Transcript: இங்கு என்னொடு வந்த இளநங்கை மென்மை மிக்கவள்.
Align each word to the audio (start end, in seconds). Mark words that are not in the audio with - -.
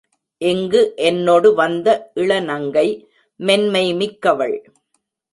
இங்கு 0.41 0.79
என்னொடு 0.99 1.49
வந்த 1.53 1.87
இளநங்கை 2.15 2.85
மென்மை 3.39 3.83
மிக்கவள். 3.93 4.55